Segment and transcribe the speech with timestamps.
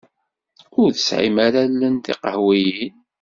[0.79, 2.95] Ur tesɛim ara allen tiqehwiyin.